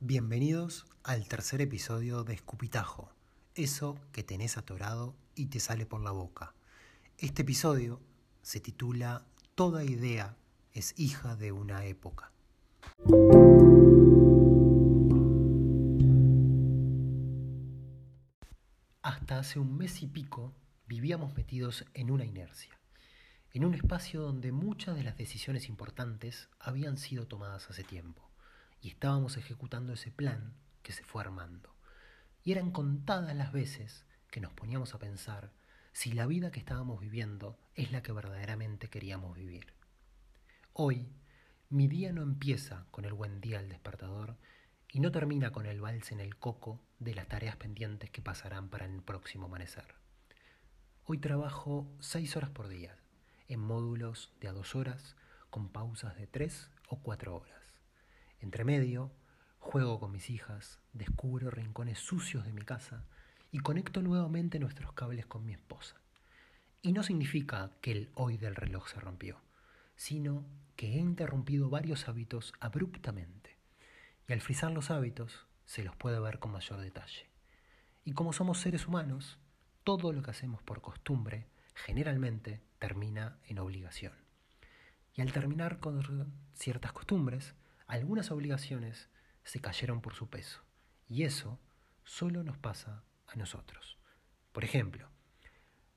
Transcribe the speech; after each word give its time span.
Bienvenidos 0.00 0.86
al 1.02 1.26
tercer 1.26 1.60
episodio 1.60 2.22
de 2.22 2.32
Escupitajo, 2.32 3.10
eso 3.56 3.98
que 4.12 4.22
tenés 4.22 4.56
atorado 4.56 5.16
y 5.34 5.46
te 5.46 5.58
sale 5.58 5.86
por 5.86 6.00
la 6.02 6.12
boca. 6.12 6.54
Este 7.18 7.42
episodio 7.42 8.00
se 8.40 8.60
titula 8.60 9.26
Toda 9.56 9.82
idea 9.82 10.36
es 10.72 10.94
hija 10.96 11.34
de 11.34 11.50
una 11.50 11.84
época. 11.84 12.30
Hasta 19.02 19.40
hace 19.40 19.58
un 19.58 19.76
mes 19.76 20.00
y 20.02 20.06
pico 20.06 20.54
vivíamos 20.86 21.34
metidos 21.34 21.84
en 21.94 22.12
una 22.12 22.24
inercia, 22.24 22.78
en 23.52 23.64
un 23.64 23.74
espacio 23.74 24.22
donde 24.22 24.52
muchas 24.52 24.94
de 24.94 25.02
las 25.02 25.16
decisiones 25.16 25.68
importantes 25.68 26.48
habían 26.60 26.98
sido 26.98 27.26
tomadas 27.26 27.68
hace 27.68 27.82
tiempo 27.82 28.27
y 28.80 28.88
estábamos 28.88 29.36
ejecutando 29.36 29.92
ese 29.92 30.10
plan 30.10 30.54
que 30.82 30.92
se 30.92 31.04
fue 31.04 31.22
armando. 31.22 31.74
Y 32.44 32.52
eran 32.52 32.70
contadas 32.70 33.34
las 33.34 33.52
veces 33.52 34.04
que 34.30 34.40
nos 34.40 34.52
poníamos 34.52 34.94
a 34.94 34.98
pensar 34.98 35.52
si 35.92 36.12
la 36.12 36.26
vida 36.26 36.50
que 36.50 36.60
estábamos 36.60 37.00
viviendo 37.00 37.58
es 37.74 37.90
la 37.92 38.02
que 38.02 38.12
verdaderamente 38.12 38.88
queríamos 38.88 39.36
vivir. 39.36 39.72
Hoy, 40.72 41.08
mi 41.70 41.88
día 41.88 42.12
no 42.12 42.22
empieza 42.22 42.86
con 42.90 43.04
el 43.04 43.12
buen 43.12 43.40
día 43.40 43.58
al 43.58 43.68
despertador 43.68 44.36
y 44.90 45.00
no 45.00 45.10
termina 45.10 45.50
con 45.50 45.66
el 45.66 45.80
vals 45.80 46.12
en 46.12 46.20
el 46.20 46.36
coco 46.36 46.80
de 46.98 47.14
las 47.14 47.28
tareas 47.28 47.56
pendientes 47.56 48.10
que 48.10 48.22
pasarán 48.22 48.68
para 48.68 48.86
el 48.86 49.02
próximo 49.02 49.46
amanecer. 49.46 49.94
Hoy 51.04 51.18
trabajo 51.18 51.90
seis 52.00 52.36
horas 52.36 52.50
por 52.50 52.68
día, 52.68 52.96
en 53.48 53.60
módulos 53.60 54.32
de 54.40 54.48
a 54.48 54.52
dos 54.52 54.74
horas, 54.74 55.16
con 55.50 55.68
pausas 55.68 56.16
de 56.16 56.26
tres 56.26 56.70
o 56.88 57.00
cuatro 57.00 57.36
horas. 57.36 57.57
Entre 58.40 58.64
medio, 58.64 59.12
juego 59.58 59.98
con 59.98 60.12
mis 60.12 60.30
hijas, 60.30 60.80
descubro 60.92 61.50
rincones 61.50 61.98
sucios 61.98 62.44
de 62.44 62.52
mi 62.52 62.62
casa 62.62 63.04
y 63.50 63.60
conecto 63.60 64.02
nuevamente 64.02 64.58
nuestros 64.58 64.92
cables 64.92 65.26
con 65.26 65.44
mi 65.44 65.52
esposa. 65.52 65.96
Y 66.82 66.92
no 66.92 67.02
significa 67.02 67.72
que 67.80 67.92
el 67.92 68.10
hoy 68.14 68.36
del 68.36 68.54
reloj 68.54 68.88
se 68.88 69.00
rompió, 69.00 69.40
sino 69.96 70.44
que 70.76 70.94
he 70.94 70.98
interrumpido 70.98 71.68
varios 71.68 72.08
hábitos 72.08 72.52
abruptamente. 72.60 73.56
Y 74.28 74.32
al 74.32 74.40
frizar 74.40 74.70
los 74.70 74.90
hábitos 74.90 75.46
se 75.64 75.82
los 75.82 75.96
puede 75.96 76.20
ver 76.20 76.38
con 76.38 76.52
mayor 76.52 76.80
detalle. 76.80 77.28
Y 78.04 78.12
como 78.12 78.32
somos 78.32 78.60
seres 78.60 78.86
humanos, 78.86 79.38
todo 79.82 80.12
lo 80.12 80.22
que 80.22 80.30
hacemos 80.30 80.62
por 80.62 80.80
costumbre 80.80 81.48
generalmente 81.74 82.62
termina 82.78 83.38
en 83.44 83.58
obligación. 83.58 84.12
Y 85.14 85.20
al 85.20 85.32
terminar 85.32 85.80
con 85.80 86.32
ciertas 86.54 86.92
costumbres, 86.92 87.54
algunas 87.88 88.30
obligaciones 88.30 89.08
se 89.44 89.60
cayeron 89.60 90.02
por 90.02 90.14
su 90.14 90.28
peso. 90.28 90.62
Y 91.08 91.22
eso 91.22 91.58
solo 92.04 92.44
nos 92.44 92.58
pasa 92.58 93.02
a 93.26 93.34
nosotros. 93.36 93.98
Por 94.52 94.62
ejemplo, 94.62 95.08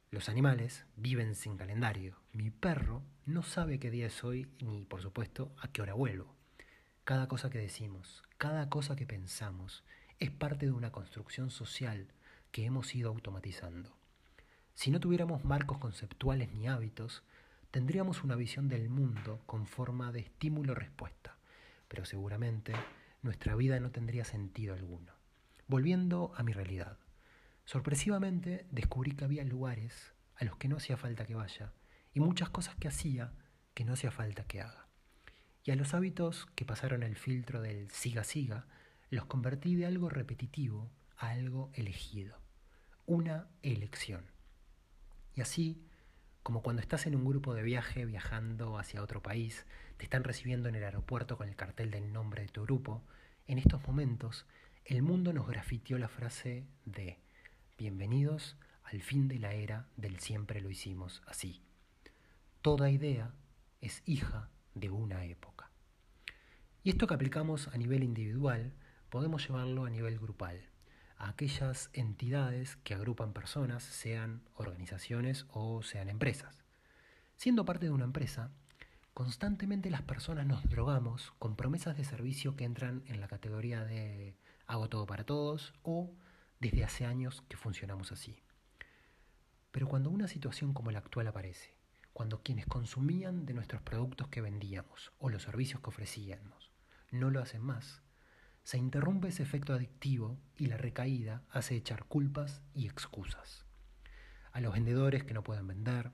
los 0.09 0.29
animales 0.29 0.85
viven 0.95 1.35
sin 1.35 1.57
calendario. 1.57 2.17
Mi 2.31 2.49
perro 2.49 3.03
no 3.25 3.43
sabe 3.43 3.77
qué 3.77 3.91
día 3.91 4.07
es 4.07 4.23
hoy 4.23 4.49
ni, 4.61 4.85
por 4.85 5.01
supuesto, 5.01 5.53
a 5.59 5.67
qué 5.67 5.81
hora 5.81 5.93
vuelvo. 5.93 6.33
Cada 7.03 7.27
cosa 7.27 7.49
que 7.49 7.59
decimos, 7.59 8.23
cada 8.37 8.69
cosa 8.69 8.95
que 8.95 9.05
pensamos, 9.05 9.83
es 10.19 10.31
parte 10.31 10.67
de 10.67 10.71
una 10.71 10.93
construcción 10.93 11.49
social 11.51 12.07
que 12.51 12.63
hemos 12.63 12.95
ido 12.95 13.09
automatizando. 13.09 13.97
Si 14.75 14.91
no 14.91 15.01
tuviéramos 15.01 15.43
marcos 15.43 15.77
conceptuales 15.77 16.53
ni 16.53 16.69
hábitos, 16.69 17.23
tendríamos 17.69 18.23
una 18.23 18.35
visión 18.35 18.69
del 18.69 18.89
mundo 18.89 19.41
con 19.45 19.67
forma 19.67 20.13
de 20.13 20.21
estímulo-respuesta 20.21 21.40
pero 21.91 22.05
seguramente 22.05 22.71
nuestra 23.21 23.53
vida 23.53 23.77
no 23.81 23.91
tendría 23.91 24.23
sentido 24.23 24.73
alguno. 24.73 25.11
Volviendo 25.67 26.31
a 26.37 26.41
mi 26.41 26.53
realidad, 26.53 26.97
sorpresivamente 27.65 28.65
descubrí 28.71 29.11
que 29.11 29.25
había 29.25 29.43
lugares 29.43 30.13
a 30.37 30.45
los 30.45 30.55
que 30.55 30.69
no 30.69 30.77
hacía 30.77 30.95
falta 30.95 31.25
que 31.25 31.35
vaya 31.35 31.73
y 32.13 32.21
muchas 32.21 32.49
cosas 32.49 32.75
que 32.75 32.87
hacía 32.87 33.33
que 33.73 33.83
no 33.83 33.91
hacía 33.91 34.09
falta 34.09 34.45
que 34.45 34.61
haga. 34.61 34.87
Y 35.65 35.71
a 35.71 35.75
los 35.75 35.93
hábitos 35.93 36.47
que 36.55 36.63
pasaron 36.63 37.03
el 37.03 37.17
filtro 37.17 37.61
del 37.61 37.91
siga 37.91 38.23
siga, 38.23 38.67
los 39.09 39.25
convertí 39.25 39.75
de 39.75 39.85
algo 39.85 40.07
repetitivo 40.07 40.89
a 41.17 41.31
algo 41.31 41.71
elegido, 41.73 42.39
una 43.05 43.49
elección. 43.63 44.31
Y 45.35 45.41
así 45.41 45.85
como 46.43 46.63
cuando 46.63 46.81
estás 46.81 47.05
en 47.05 47.15
un 47.15 47.25
grupo 47.25 47.53
de 47.53 47.61
viaje 47.61 48.05
viajando 48.05 48.77
hacia 48.77 49.03
otro 49.03 49.21
país, 49.21 49.65
te 49.97 50.05
están 50.05 50.23
recibiendo 50.23 50.69
en 50.69 50.75
el 50.75 50.83
aeropuerto 50.83 51.37
con 51.37 51.47
el 51.47 51.55
cartel 51.55 51.91
del 51.91 52.11
nombre 52.11 52.43
de 52.43 52.49
tu 52.49 52.63
grupo, 52.63 53.03
en 53.47 53.59
estos 53.59 53.85
momentos 53.85 54.45
el 54.85 55.03
mundo 55.03 55.33
nos 55.33 55.47
grafiteó 55.47 55.97
la 55.99 56.07
frase 56.07 56.65
de 56.85 57.19
Bienvenidos 57.77 58.57
al 58.83 59.01
fin 59.01 59.27
de 59.27 59.37
la 59.37 59.53
era 59.53 59.87
del 59.97 60.19
siempre 60.19 60.61
lo 60.61 60.69
hicimos 60.69 61.21
así. 61.27 61.61
Toda 62.61 62.89
idea 62.89 63.33
es 63.79 64.01
hija 64.05 64.49
de 64.73 64.89
una 64.89 65.25
época. 65.25 65.69
Y 66.83 66.89
esto 66.89 67.05
que 67.05 67.13
aplicamos 67.13 67.67
a 67.67 67.77
nivel 67.77 68.03
individual, 68.03 68.73
podemos 69.09 69.47
llevarlo 69.47 69.85
a 69.85 69.89
nivel 69.89 70.17
grupal 70.19 70.71
a 71.21 71.29
aquellas 71.29 71.91
entidades 71.93 72.77
que 72.77 72.95
agrupan 72.95 73.31
personas, 73.31 73.83
sean 73.83 74.41
organizaciones 74.55 75.45
o 75.49 75.83
sean 75.83 76.09
empresas. 76.09 76.65
Siendo 77.35 77.63
parte 77.63 77.85
de 77.85 77.91
una 77.91 78.05
empresa, 78.05 78.49
constantemente 79.13 79.91
las 79.91 80.01
personas 80.01 80.47
nos 80.47 80.67
drogamos 80.67 81.31
con 81.37 81.55
promesas 81.55 81.95
de 81.95 82.05
servicio 82.05 82.55
que 82.55 82.63
entran 82.63 83.03
en 83.05 83.21
la 83.21 83.27
categoría 83.27 83.85
de 83.85 84.35
hago 84.65 84.89
todo 84.89 85.05
para 85.05 85.23
todos 85.23 85.73
o 85.83 86.11
desde 86.59 86.83
hace 86.83 87.05
años 87.05 87.43
que 87.47 87.57
funcionamos 87.57 88.11
así. 88.11 88.41
Pero 89.71 89.87
cuando 89.87 90.09
una 90.09 90.27
situación 90.27 90.73
como 90.73 90.89
la 90.89 90.99
actual 90.99 91.27
aparece, 91.27 91.75
cuando 92.13 92.41
quienes 92.41 92.65
consumían 92.65 93.45
de 93.45 93.53
nuestros 93.53 93.83
productos 93.83 94.27
que 94.29 94.41
vendíamos 94.41 95.13
o 95.19 95.29
los 95.29 95.43
servicios 95.43 95.81
que 95.81 95.89
ofrecíamos 95.89 96.71
no 97.11 97.29
lo 97.29 97.41
hacen 97.41 97.61
más, 97.61 98.01
se 98.63 98.77
interrumpe 98.77 99.29
ese 99.29 99.43
efecto 99.43 99.73
adictivo 99.73 100.37
y 100.57 100.67
la 100.67 100.77
recaída 100.77 101.43
hace 101.49 101.75
echar 101.75 102.05
culpas 102.05 102.61
y 102.73 102.85
excusas. 102.85 103.65
A 104.51 104.61
los 104.61 104.73
vendedores 104.73 105.23
que 105.23 105.33
no 105.33 105.43
pueden 105.43 105.67
vender, 105.67 106.11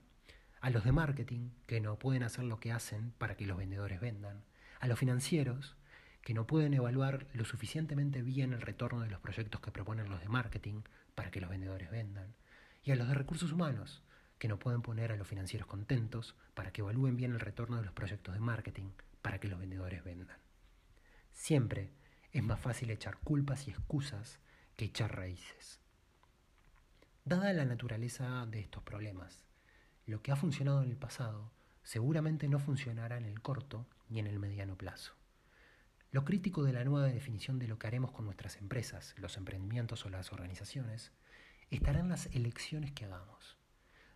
a 0.61 0.69
los 0.69 0.83
de 0.83 0.91
marketing 0.91 1.49
que 1.65 1.81
no 1.81 1.99
pueden 1.99 2.23
hacer 2.23 2.45
lo 2.45 2.59
que 2.59 2.71
hacen 2.71 3.11
para 3.17 3.35
que 3.35 3.45
los 3.45 3.57
vendedores 3.57 3.99
vendan, 3.99 4.43
a 4.79 4.87
los 4.87 4.99
financieros 4.99 5.75
que 6.21 6.33
no 6.33 6.45
pueden 6.45 6.73
evaluar 6.73 7.27
lo 7.33 7.45
suficientemente 7.45 8.21
bien 8.21 8.53
el 8.53 8.61
retorno 8.61 9.01
de 9.01 9.09
los 9.09 9.21
proyectos 9.21 9.61
que 9.61 9.71
proponen 9.71 10.09
los 10.09 10.19
de 10.19 10.29
marketing 10.29 10.81
para 11.15 11.31
que 11.31 11.39
los 11.39 11.49
vendedores 11.49 11.89
vendan, 11.89 12.35
y 12.83 12.91
a 12.91 12.95
los 12.95 13.07
de 13.07 13.13
recursos 13.13 13.51
humanos 13.51 14.03
que 14.37 14.47
no 14.47 14.59
pueden 14.59 14.81
poner 14.81 15.11
a 15.11 15.15
los 15.15 15.27
financieros 15.27 15.67
contentos 15.67 16.35
para 16.53 16.71
que 16.71 16.81
evalúen 16.81 17.17
bien 17.17 17.31
el 17.31 17.39
retorno 17.39 17.77
de 17.77 17.83
los 17.83 17.93
proyectos 17.93 18.33
de 18.33 18.39
marketing 18.39 18.91
para 19.21 19.39
que 19.39 19.47
los 19.47 19.59
vendedores 19.59 20.03
vendan. 20.03 20.37
Siempre 21.31 21.91
es 22.37 22.43
más 22.43 22.59
fácil 22.59 22.91
echar 22.91 23.17
culpas 23.17 23.67
y 23.67 23.71
excusas 23.71 24.39
que 24.75 24.85
echar 24.85 25.15
raíces. 25.15 25.79
Dada 27.25 27.51
la 27.51 27.65
naturaleza 27.65 28.45
de 28.45 28.59
estos 28.59 28.83
problemas, 28.83 29.43
lo 30.05 30.21
que 30.21 30.31
ha 30.31 30.35
funcionado 30.35 30.83
en 30.83 30.89
el 30.91 30.97
pasado 30.97 31.51
seguramente 31.83 32.47
no 32.47 32.59
funcionará 32.59 33.17
en 33.17 33.25
el 33.25 33.41
corto 33.41 33.87
ni 34.07 34.19
en 34.19 34.27
el 34.27 34.37
mediano 34.37 34.77
plazo. 34.77 35.13
Lo 36.11 36.25
crítico 36.25 36.63
de 36.63 36.73
la 36.73 36.83
nueva 36.83 37.07
definición 37.07 37.57
de 37.57 37.67
lo 37.67 37.79
que 37.79 37.87
haremos 37.87 38.11
con 38.11 38.25
nuestras 38.25 38.57
empresas, 38.57 39.15
los 39.17 39.35
emprendimientos 39.37 40.05
o 40.05 40.09
las 40.09 40.31
organizaciones, 40.31 41.11
estará 41.71 42.01
en 42.01 42.09
las 42.09 42.27
elecciones 42.27 42.91
que 42.91 43.05
hagamos, 43.05 43.57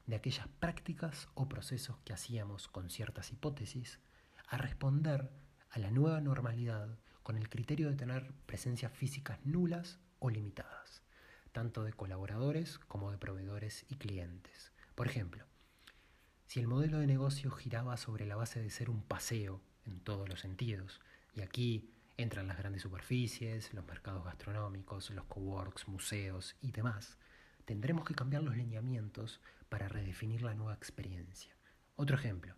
de 0.06 0.16
aquellas 0.16 0.48
prácticas 0.60 1.28
o 1.34 1.50
procesos 1.50 1.98
que 2.06 2.14
hacíamos 2.14 2.68
con 2.68 2.92
ciertas 2.92 3.32
hipótesis, 3.32 4.00
a 4.48 4.58
responder 4.58 5.32
a 5.72 5.80
la 5.80 5.90
nueva 5.90 6.22
normalidad 6.22 7.00
con 7.24 7.38
el 7.38 7.50
criterio 7.50 7.90
de 7.90 7.96
tener 7.96 8.32
presencias 8.46 8.92
físicas 8.92 9.40
nulas 9.46 10.00
o 10.20 10.30
limitadas, 10.30 11.02
tanto 11.52 11.84
de 11.84 11.94
colaboradores 11.94 12.80
como 12.80 13.12
de 13.12 13.18
proveedores 13.18 13.86
y 13.90 13.96
clientes. 13.96 14.72
Por 14.96 15.08
ejemplo, 15.08 15.46
si 16.48 16.60
el 16.60 16.68
modelo 16.68 17.00
de 17.00 17.08
negocio 17.08 17.52
giraba 17.52 17.98
sobre 17.98 18.26
la 18.26 18.36
base 18.36 18.62
de 18.62 18.70
ser 18.70 18.90
un 18.90 19.02
paseo 19.04 19.62
en 19.86 20.00
todos 20.00 20.28
los 20.28 20.42
sentidos, 20.42 21.00
y 21.34 21.42
aquí 21.42 21.90
entran 22.18 22.48
las 22.48 22.58
grandes 22.58 22.82
superficies, 22.82 23.74
los 23.74 23.86
mercados 23.86 24.24
gastronómicos, 24.24 25.10
los 25.12 25.26
coworks, 25.26 25.88
museos 25.88 26.56
y 26.62 26.72
demás, 26.72 27.18
tendremos 27.66 28.06
que 28.06 28.16
cambiar 28.16 28.44
los 28.44 28.58
lineamientos 28.58 29.40
para 29.70 29.88
redefinir 29.88 30.42
la 30.42 30.54
nueva 30.54 30.74
experiencia. 30.74 31.56
Otro 31.96 32.18
ejemplo, 32.18 32.56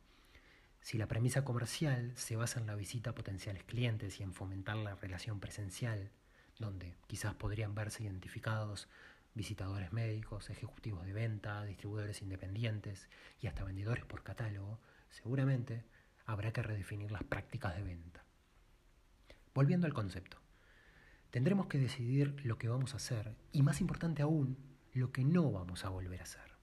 si 0.84 0.98
la 0.98 1.08
premisa 1.08 1.46
comercial 1.46 2.12
se 2.16 2.36
basa 2.36 2.60
en 2.60 2.68
la 2.68 2.76
visita 2.76 3.12
a 3.12 3.16
potenciales 3.16 3.64
clientes 3.64 4.20
y 4.20 4.24
en 4.24 4.34
fomentar 4.34 4.76
la 4.76 4.96
relación 4.96 5.40
presencial, 5.40 6.12
donde 6.60 6.98
quizás 7.08 7.34
podrían 7.36 7.74
verse 7.74 8.04
identificados 8.04 8.90
visitadores 9.34 9.94
médicos, 9.94 10.50
ejecutivos 10.50 11.06
de 11.06 11.14
venta, 11.14 11.64
distribuidores 11.64 12.22
independientes 12.22 13.08
y 13.40 13.48
hasta 13.48 13.64
vendedores 13.64 14.04
por 14.04 14.24
catálogo, 14.24 14.82
seguramente 15.10 15.86
habrá 16.26 16.52
que 16.52 16.62
redefinir 16.62 17.12
las 17.12 17.24
prácticas 17.24 17.76
de 17.78 17.84
venta. 17.84 18.26
Volviendo 19.56 19.88
al 19.88 19.94
concepto. 19.94 20.38
Tendremos 21.32 21.68
que 21.68 21.80
decidir 21.80 22.46
lo 22.46 22.58
que 22.58 22.68
vamos 22.68 22.94
a 22.94 22.98
hacer 22.98 23.38
y, 23.54 23.64
más 23.64 23.80
importante 23.80 24.22
aún, 24.22 24.58
lo 24.92 25.14
que 25.14 25.24
no 25.24 25.50
vamos 25.50 25.86
a 25.86 25.90
volver 25.90 26.20
a 26.20 26.24
hacer. 26.24 26.58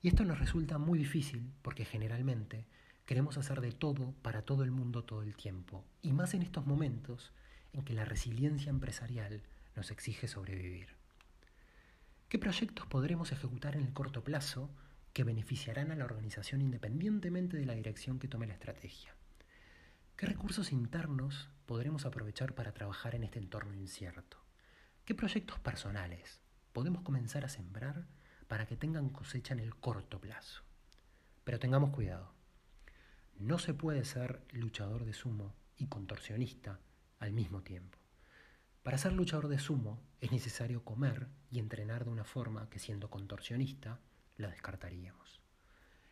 Y 0.00 0.08
esto 0.08 0.24
nos 0.24 0.38
resulta 0.38 0.78
muy 0.78 0.98
difícil 0.98 1.52
porque 1.60 1.84
generalmente 1.84 2.66
queremos 3.12 3.36
hacer 3.36 3.60
de 3.60 3.72
todo 3.72 4.14
para 4.22 4.40
todo 4.40 4.64
el 4.64 4.70
mundo 4.70 5.04
todo 5.04 5.20
el 5.20 5.36
tiempo, 5.36 5.84
y 6.00 6.14
más 6.14 6.32
en 6.32 6.40
estos 6.40 6.64
momentos 6.64 7.30
en 7.74 7.84
que 7.84 7.92
la 7.92 8.06
resiliencia 8.06 8.70
empresarial 8.70 9.42
nos 9.76 9.90
exige 9.90 10.28
sobrevivir. 10.28 10.96
¿Qué 12.30 12.38
proyectos 12.38 12.86
podremos 12.86 13.30
ejecutar 13.30 13.76
en 13.76 13.82
el 13.82 13.92
corto 13.92 14.24
plazo 14.24 14.70
que 15.12 15.24
beneficiarán 15.24 15.90
a 15.90 15.94
la 15.94 16.06
organización 16.06 16.62
independientemente 16.62 17.58
de 17.58 17.66
la 17.66 17.74
dirección 17.74 18.18
que 18.18 18.28
tome 18.28 18.46
la 18.46 18.54
estrategia? 18.54 19.14
¿Qué 20.16 20.24
recursos 20.24 20.72
internos 20.72 21.50
podremos 21.66 22.06
aprovechar 22.06 22.54
para 22.54 22.72
trabajar 22.72 23.14
en 23.14 23.24
este 23.24 23.38
entorno 23.38 23.74
incierto? 23.74 24.38
¿Qué 25.04 25.14
proyectos 25.14 25.58
personales 25.58 26.40
podemos 26.72 27.02
comenzar 27.02 27.44
a 27.44 27.50
sembrar 27.50 28.06
para 28.48 28.64
que 28.64 28.78
tengan 28.78 29.10
cosecha 29.10 29.52
en 29.52 29.60
el 29.60 29.76
corto 29.76 30.18
plazo? 30.18 30.62
Pero 31.44 31.58
tengamos 31.58 31.90
cuidado. 31.90 32.40
No 33.42 33.58
se 33.58 33.74
puede 33.74 34.04
ser 34.04 34.40
luchador 34.52 35.04
de 35.04 35.12
sumo 35.12 35.52
y 35.76 35.88
contorsionista 35.88 36.78
al 37.18 37.32
mismo 37.32 37.62
tiempo. 37.62 37.98
Para 38.84 38.98
ser 38.98 39.14
luchador 39.14 39.48
de 39.48 39.58
sumo 39.58 40.00
es 40.20 40.30
necesario 40.30 40.84
comer 40.84 41.26
y 41.50 41.58
entrenar 41.58 42.04
de 42.04 42.12
una 42.12 42.22
forma 42.22 42.70
que 42.70 42.78
siendo 42.78 43.10
contorsionista 43.10 43.98
la 44.36 44.48
descartaríamos. 44.48 45.40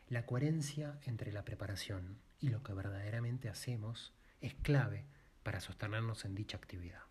La 0.09 0.27
coherencia 0.27 0.99
entre 1.05 1.31
la 1.31 1.45
preparación 1.45 2.19
y 2.41 2.49
lo 2.49 2.65
que 2.65 2.73
verdaderamente 2.73 3.49
hacemos 3.49 4.13
es 4.41 4.55
clave 4.55 5.07
para 5.45 5.61
sostenernos 5.61 6.25
en 6.25 6.35
dicha 6.35 6.57
actividad. 6.57 7.03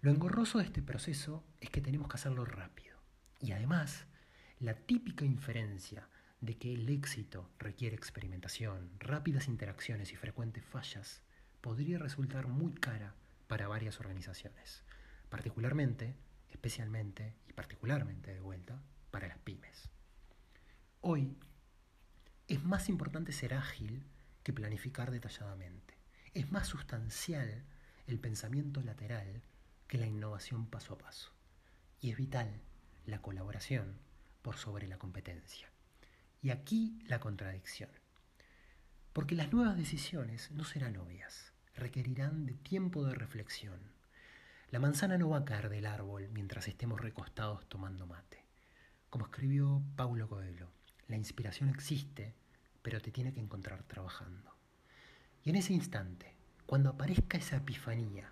Lo 0.00 0.10
engorroso 0.10 0.58
de 0.58 0.64
este 0.64 0.82
proceso 0.82 1.44
es 1.60 1.70
que 1.70 1.80
tenemos 1.80 2.08
que 2.08 2.16
hacerlo 2.16 2.44
rápido. 2.44 2.98
Y 3.40 3.52
además, 3.52 4.06
la 4.58 4.74
típica 4.74 5.24
inferencia 5.24 6.08
de 6.40 6.56
que 6.56 6.74
el 6.74 6.88
éxito 6.88 7.50
requiere 7.58 7.96
experimentación, 7.96 8.90
rápidas 8.98 9.48
interacciones 9.48 10.12
y 10.12 10.16
frecuentes 10.16 10.64
fallas 10.64 11.22
podría 11.60 11.98
resultar 11.98 12.46
muy 12.46 12.72
cara 12.74 13.14
para 13.48 13.68
varias 13.68 13.98
organizaciones, 14.00 14.84
particularmente, 15.30 16.14
especialmente 16.50 17.34
y 17.48 17.52
particularmente 17.52 18.32
de 18.32 18.40
vuelta 18.40 18.80
para 19.10 19.28
las 19.28 19.38
pymes. 19.38 19.90
Hoy 21.00 21.36
es 22.46 22.62
más 22.64 22.88
importante 22.88 23.32
ser 23.32 23.54
ágil 23.54 24.04
que 24.42 24.52
planificar 24.52 25.10
detalladamente. 25.10 25.94
Es 26.34 26.50
más 26.50 26.68
sustancial 26.68 27.64
el 28.06 28.18
pensamiento 28.18 28.80
lateral 28.80 29.42
que 29.86 29.98
la 29.98 30.06
innovación 30.06 30.66
paso 30.66 30.94
a 30.94 30.98
paso. 30.98 31.30
Y 32.00 32.10
es 32.10 32.16
vital 32.16 32.60
la 33.06 33.20
colaboración 33.20 33.98
por 34.42 34.56
sobre 34.56 34.86
la 34.86 34.98
competencia. 34.98 35.70
Y 36.40 36.50
aquí 36.50 36.98
la 37.06 37.18
contradicción. 37.18 37.90
Porque 39.12 39.34
las 39.34 39.52
nuevas 39.52 39.76
decisiones 39.76 40.52
no 40.52 40.62
serán 40.62 40.96
obvias, 40.96 41.52
requerirán 41.74 42.46
de 42.46 42.54
tiempo 42.54 43.04
de 43.04 43.14
reflexión. 43.14 43.80
La 44.70 44.78
manzana 44.78 45.18
no 45.18 45.30
va 45.30 45.38
a 45.38 45.44
caer 45.44 45.68
del 45.68 45.86
árbol 45.86 46.28
mientras 46.32 46.68
estemos 46.68 47.00
recostados 47.00 47.68
tomando 47.68 48.06
mate. 48.06 48.44
Como 49.10 49.24
escribió 49.24 49.82
Paulo 49.96 50.28
Coelho, 50.28 50.70
la 51.08 51.16
inspiración 51.16 51.70
existe, 51.70 52.34
pero 52.82 53.00
te 53.00 53.10
tiene 53.10 53.32
que 53.32 53.40
encontrar 53.40 53.82
trabajando. 53.84 54.54
Y 55.42 55.50
en 55.50 55.56
ese 55.56 55.72
instante, 55.72 56.36
cuando 56.66 56.90
aparezca 56.90 57.38
esa 57.38 57.56
epifanía, 57.56 58.30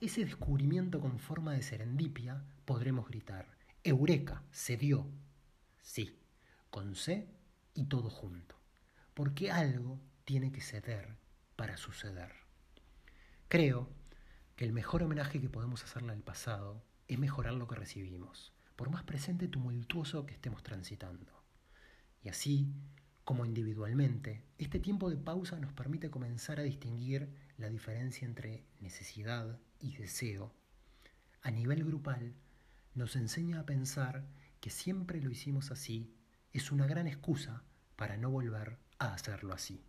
ese 0.00 0.24
descubrimiento 0.24 1.00
con 1.00 1.18
forma 1.18 1.54
de 1.54 1.62
serendipia, 1.62 2.44
podremos 2.64 3.08
gritar, 3.08 3.48
Eureka, 3.82 4.44
se 4.52 4.76
dio. 4.76 5.06
Sí, 5.80 6.20
con 6.70 6.94
C 6.94 7.37
y 7.78 7.84
todo 7.84 8.10
junto. 8.10 8.56
Porque 9.14 9.52
algo 9.52 10.00
tiene 10.24 10.50
que 10.50 10.60
ceder 10.60 11.16
para 11.54 11.76
suceder. 11.76 12.32
Creo 13.46 13.88
que 14.56 14.64
el 14.64 14.72
mejor 14.72 15.04
homenaje 15.04 15.40
que 15.40 15.48
podemos 15.48 15.84
hacerle 15.84 16.12
al 16.12 16.24
pasado 16.24 16.82
es 17.06 17.20
mejorar 17.20 17.54
lo 17.54 17.68
que 17.68 17.76
recibimos, 17.76 18.52
por 18.74 18.90
más 18.90 19.04
presente 19.04 19.46
tumultuoso 19.46 20.26
que 20.26 20.34
estemos 20.34 20.64
transitando. 20.64 21.32
Y 22.20 22.30
así, 22.30 22.66
como 23.22 23.46
individualmente, 23.46 24.42
este 24.58 24.80
tiempo 24.80 25.08
de 25.08 25.16
pausa 25.16 25.60
nos 25.60 25.72
permite 25.72 26.10
comenzar 26.10 26.58
a 26.58 26.64
distinguir 26.64 27.32
la 27.58 27.70
diferencia 27.70 28.26
entre 28.26 28.64
necesidad 28.80 29.60
y 29.78 29.96
deseo. 29.96 30.52
A 31.42 31.52
nivel 31.52 31.84
grupal, 31.84 32.34
nos 32.96 33.14
enseña 33.14 33.60
a 33.60 33.66
pensar 33.66 34.26
que 34.60 34.70
siempre 34.70 35.20
lo 35.22 35.30
hicimos 35.30 35.70
así 35.70 36.17
es 36.52 36.72
una 36.72 36.86
gran 36.86 37.06
excusa 37.06 37.62
para 37.96 38.16
no 38.16 38.30
volver 38.30 38.78
a 38.98 39.12
hacerlo 39.12 39.52
así. 39.54 39.84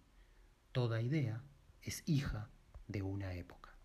Toda 0.72 1.02
idea 1.02 1.44
es 1.82 2.04
hija 2.06 2.50
de 2.88 3.02
una 3.02 3.34
época. 3.34 3.59